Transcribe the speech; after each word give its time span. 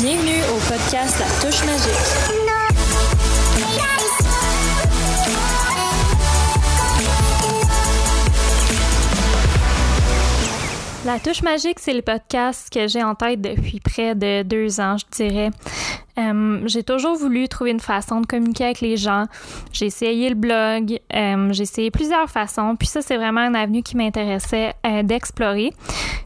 Bienvenue 0.00 0.42
au 0.54 0.58
podcast 0.72 1.18
La 1.18 1.26
Touche 1.40 1.64
Magique. 1.64 2.57
La 11.08 11.18
Touche 11.18 11.40
Magique, 11.40 11.78
c'est 11.78 11.94
le 11.94 12.02
podcast 12.02 12.68
que 12.70 12.86
j'ai 12.86 13.02
en 13.02 13.14
tête 13.14 13.40
depuis 13.40 13.80
près 13.80 14.14
de 14.14 14.42
deux 14.42 14.78
ans, 14.78 14.98
je 14.98 15.06
dirais. 15.10 15.50
Euh, 16.18 16.60
j'ai 16.66 16.82
toujours 16.82 17.16
voulu 17.16 17.48
trouver 17.48 17.70
une 17.70 17.80
façon 17.80 18.20
de 18.20 18.26
communiquer 18.26 18.64
avec 18.64 18.82
les 18.82 18.98
gens. 18.98 19.24
J'ai 19.72 19.86
essayé 19.86 20.28
le 20.28 20.34
blog, 20.34 21.00
euh, 21.14 21.48
j'ai 21.50 21.62
essayé 21.62 21.90
plusieurs 21.90 22.28
façons, 22.28 22.76
puis 22.76 22.86
ça, 22.86 23.00
c'est 23.00 23.16
vraiment 23.16 23.40
une 23.40 23.56
avenue 23.56 23.82
qui 23.82 23.96
m'intéressait 23.96 24.74
euh, 24.84 25.02
d'explorer. 25.02 25.72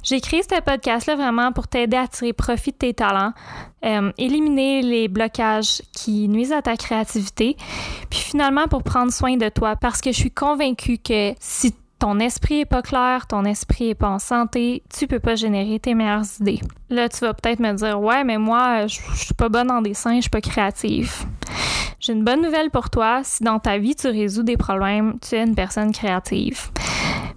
J'ai 0.03 0.21
créé 0.21 0.43
ce 0.43 0.61
podcast-là 0.61 1.15
vraiment 1.15 1.53
pour 1.53 1.69
t'aider 1.69 1.97
à 1.97 2.09
tirer 2.09 2.33
profit 2.33 2.73
de 2.73 2.79
tes 2.79 2.93
talents, 2.93 3.35
éliminer 4.19 4.83
les 4.83 5.07
blocages 5.07 5.83
qui 5.93 6.29
nuisent 6.29 6.53
à 6.53 6.61
ta 6.61 6.77
créativité, 6.77 7.57
puis 8.11 8.19
finalement 8.19 8.67
pour 8.67 8.83
prendre 8.83 9.13
soin 9.13 9.37
de 9.37 9.49
toi, 9.49 9.77
parce 9.77 10.01
que 10.01 10.11
je 10.11 10.17
suis 10.17 10.33
convaincue 10.33 10.99
que 10.99 11.35
si 11.39 11.73
ton 12.03 12.19
esprit 12.19 12.63
est 12.63 12.65
pas 12.65 12.83
clair, 12.83 13.29
ton 13.29 13.45
esprit 13.45 13.91
est 13.91 13.95
pas 13.95 14.09
en 14.09 14.19
santé, 14.19 14.83
tu 14.93 15.07
peux 15.07 15.21
pas 15.21 15.37
générer 15.37 15.79
tes 15.79 15.95
meilleures 15.95 16.25
idées. 16.41 16.59
Là, 16.91 17.09
tu 17.09 17.19
vas 17.21 17.33
peut-être 17.33 17.61
me 17.61 17.73
dire 17.75 18.01
"Ouais, 18.01 18.25
mais 18.25 18.39
moi, 18.39 18.89
je, 18.89 18.99
suis 19.15 19.35
pas 19.35 19.49
bonne 19.49 19.71
en 19.71 19.83
dessin, 19.83 20.17
je 20.17 20.23
suis 20.23 20.31
pas 20.31 20.41
créative." 20.41 21.15
J'ai 22.01 22.15
une 22.15 22.25
bonne 22.25 22.43
nouvelle 22.43 22.71
pour 22.71 22.91
toi, 22.91 23.21
si 23.23 23.45
dans 23.45 23.61
ta 23.61 23.79
vie 23.79 23.95
tu 23.95 24.09
résous 24.09 24.43
des 24.43 24.57
problèmes, 24.57 25.17
tu 25.21 25.37
es 25.37 25.45
une 25.45 25.55
personne 25.55 25.93
créative. 25.93 26.73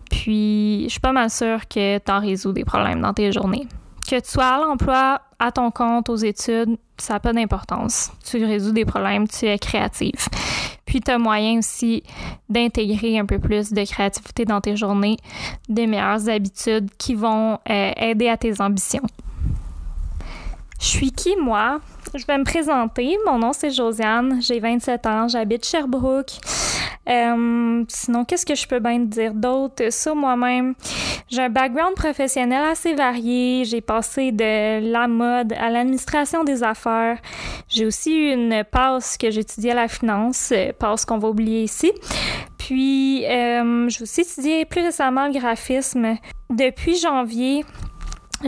Puis, 0.10 0.86
je 0.86 0.90
suis 0.90 1.00
pas 1.00 1.12
mal 1.12 1.30
sûre 1.30 1.68
que 1.68 2.00
tu 2.00 2.12
en 2.12 2.20
résous 2.20 2.52
des 2.52 2.66
problèmes 2.66 3.02
dans 3.02 3.14
tes 3.14 3.32
journées. 3.32 3.68
Que 4.08 4.20
tu 4.20 4.32
sois 4.32 4.46
à 4.46 4.58
l'emploi, 4.60 5.22
à 5.40 5.52
ton 5.52 5.72
compte, 5.72 6.10
aux 6.10 6.16
études, 6.16 6.78
ça 6.98 7.14
n'a 7.14 7.20
pas 7.20 7.34
d'importance. 7.34 8.12
Tu 8.24 8.44
résous 8.46 8.72
des 8.72 8.86
problèmes, 8.86 9.28
tu 9.28 9.46
es 9.46 9.58
créative. 9.58 10.28
Puis 10.86 11.02
tu 11.02 11.12
as 11.12 11.18
moyen 11.18 11.60
aussi 11.60 12.04
d'intégrer 12.48 13.18
un 13.18 13.26
peu 13.26 13.40
plus 13.40 13.74
de 13.74 13.84
créativité 13.84 14.46
dans 14.46 14.62
tes 14.62 14.76
journées, 14.76 15.18
des 15.68 15.88
meilleures 15.88 16.30
habitudes 16.30 16.90
qui 16.98 17.16
vont 17.16 17.60
euh, 17.70 17.92
aider 17.98 18.30
à 18.30 18.38
tes 18.38 18.62
ambitions. 18.62 19.04
Je 20.80 20.86
suis 20.86 21.12
qui, 21.12 21.36
moi? 21.36 21.80
Je 22.14 22.26
vais 22.26 22.38
me 22.38 22.44
présenter. 22.44 23.18
Mon 23.26 23.40
nom, 23.40 23.54
c'est 23.54 23.72
Josiane. 23.72 24.40
J'ai 24.42 24.60
27 24.60 25.06
ans. 25.08 25.28
J'habite 25.28 25.66
Sherbrooke. 25.66 26.40
Euh, 27.08 27.84
sinon, 27.88 28.26
qu'est-ce 28.26 28.46
que 28.46 28.56
je 28.56 28.68
peux 28.68 28.80
bien 28.80 29.00
dire 29.00 29.34
d'autre? 29.34 29.92
Sur 29.92 30.16
moi-même? 30.16 30.74
J'ai 31.28 31.44
un 31.44 31.50
background 31.50 31.96
professionnel 31.96 32.64
assez 32.64 32.94
varié. 32.94 33.64
J'ai 33.66 33.82
passé 33.82 34.32
de 34.32 34.92
la 34.92 35.08
mode 35.08 35.54
à 35.54 35.70
l'administration 35.70 36.44
des 36.44 36.64
affaires. 36.64 37.18
J'ai 37.68 37.86
aussi 37.86 38.16
eu 38.16 38.34
une 38.34 38.64
passe 38.64 39.18
que 39.18 39.30
j'étudiais 39.32 39.72
à 39.72 39.76
la 39.76 39.88
finance, 39.88 40.52
euh, 40.52 40.72
passe 40.78 41.06
qu'on 41.06 41.18
va 41.18 41.30
oublier 41.30 41.64
ici. 41.64 41.92
Puis, 42.58 43.26
euh, 43.26 43.88
j'ai 43.90 44.02
aussi 44.02 44.22
étudié 44.22 44.66
plus 44.66 44.82
récemment 44.82 45.28
le 45.28 45.34
graphisme. 45.34 46.16
Depuis 46.50 46.98
janvier, 46.98 47.64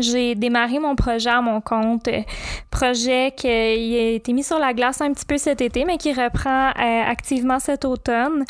j'ai 0.01 0.35
démarré 0.35 0.79
mon 0.79 0.95
projet 0.95 1.29
à 1.29 1.41
mon 1.41 1.61
compte, 1.61 2.09
projet 2.69 3.33
qui 3.35 3.47
a 3.47 3.73
été 3.73 4.33
mis 4.33 4.43
sur 4.43 4.59
la 4.59 4.73
glace 4.73 5.01
un 5.01 5.13
petit 5.13 5.25
peu 5.25 5.37
cet 5.37 5.61
été, 5.61 5.85
mais 5.85 5.97
qui 5.97 6.13
reprend 6.13 6.69
euh, 6.69 7.03
activement 7.05 7.59
cet 7.59 7.85
automne. 7.85 8.45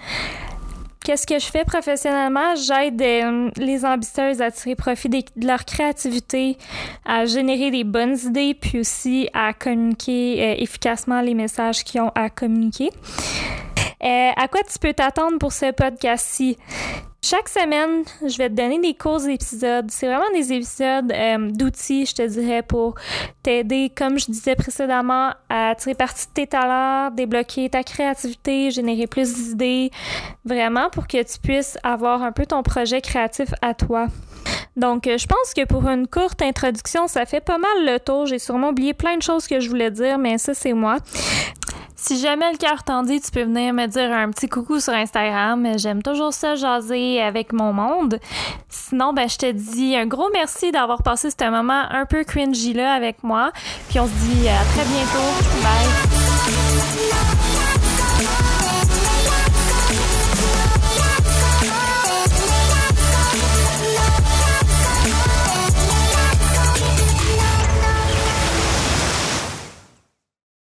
Qu'est-ce 1.04 1.26
que 1.26 1.40
je 1.40 1.46
fais 1.46 1.64
professionnellement? 1.64 2.56
J'aide 2.56 3.02
euh, 3.02 3.50
les 3.56 3.86
ambitieuses 3.86 4.42
à 4.42 4.52
tirer 4.52 4.76
profit 4.76 5.08
de 5.10 5.48
leur 5.48 5.64
créativité, 5.64 6.58
à 7.06 7.26
générer 7.26 7.72
des 7.72 7.86
bonnes 7.86 8.18
idées, 8.26 8.54
puis 8.54 8.80
aussi 8.80 9.30
à 9.34 9.54
communiquer 9.54 10.42
euh, 10.42 10.56
efficacement 10.62 11.22
les 11.22 11.34
messages 11.34 11.84
qu'ils 11.84 12.02
ont 12.02 12.12
à 12.14 12.30
communiquer. 12.30 12.90
à 14.02 14.48
quoi 14.50 14.62
tu 14.70 14.78
peux 14.80 14.94
t'attendre 14.94 15.38
pour 15.38 15.54
ce 15.54 15.72
podcast-ci? 15.72 16.58
Chaque 17.30 17.50
semaine, 17.50 18.06
je 18.26 18.38
vais 18.38 18.48
te 18.48 18.54
donner 18.54 18.80
des 18.80 18.94
courts 18.94 19.28
épisodes. 19.28 19.88
C'est 19.90 20.08
vraiment 20.08 20.32
des 20.34 20.54
épisodes 20.54 21.12
euh, 21.12 21.52
d'outils, 21.52 22.06
je 22.06 22.16
te 22.16 22.26
dirais, 22.26 22.64
pour 22.64 22.96
t'aider, 23.44 23.92
comme 23.94 24.18
je 24.18 24.28
disais 24.28 24.56
précédemment, 24.56 25.32
à 25.50 25.76
tirer 25.76 25.94
parti 25.94 26.28
de 26.28 26.32
tes 26.32 26.48
talents, 26.48 27.12
débloquer 27.14 27.70
ta 27.70 27.84
créativité, 27.84 28.72
générer 28.72 29.08
plus 29.08 29.34
d'idées, 29.34 29.92
vraiment 30.46 30.90
pour 30.90 31.06
que 31.06 31.22
tu 31.22 31.38
puisses 31.40 31.78
avoir 31.84 32.24
un 32.24 32.32
peu 32.32 32.46
ton 32.46 32.64
projet 32.64 33.02
créatif 33.02 33.50
à 33.62 33.74
toi. 33.74 34.08
Donc, 34.78 35.06
euh, 35.08 35.18
je 35.18 35.28
pense 35.28 35.54
que 35.54 35.66
pour 35.66 35.86
une 35.90 36.08
courte 36.08 36.42
introduction, 36.42 37.08
ça 37.08 37.26
fait 37.26 37.42
pas 37.42 37.58
mal 37.58 37.84
le 37.84 38.00
tour. 38.00 38.26
J'ai 38.26 38.40
sûrement 38.40 38.70
oublié 38.70 38.94
plein 38.94 39.18
de 39.18 39.22
choses 39.22 39.48
que 39.48 39.60
je 39.60 39.68
voulais 39.68 39.92
dire, 39.92 40.18
mais 40.18 40.38
ça, 40.38 40.54
c'est 40.54 40.72
moi. 40.72 41.00
Si 42.00 42.20
jamais 42.20 42.52
le 42.52 42.58
cœur 42.58 42.84
t'en 42.84 43.02
dit, 43.02 43.20
tu 43.20 43.32
peux 43.32 43.42
venir 43.42 43.74
me 43.74 43.88
dire 43.88 44.14
un 44.14 44.30
petit 44.30 44.48
coucou 44.48 44.80
sur 44.80 44.94
Instagram. 44.94 45.68
J'aime 45.78 46.04
toujours 46.04 46.32
ça, 46.32 46.54
jaser 46.56 47.20
avec 47.20 47.54
mon 47.54 47.74
monde. 47.74 48.20
Sinon, 48.70 49.14
ben, 49.14 49.28
je 49.28 49.38
te 49.38 49.52
dis 49.52 49.96
un 49.96 50.06
gros 50.06 50.30
merci 50.32 50.72
d'avoir 50.72 51.02
passé 51.02 51.30
ce 51.32 51.50
moment 51.50 51.84
un 51.90 52.06
peu 52.06 52.24
cringy 52.24 52.74
là 52.74 52.94
avec 52.94 53.24
moi. 53.24 53.52
Puis 53.90 54.00
on 54.00 54.06
se 54.06 54.12
dit 54.12 54.48
à 54.48 54.64
très 54.74 54.86
bientôt. 54.86 55.18
Bye! 58.38 58.47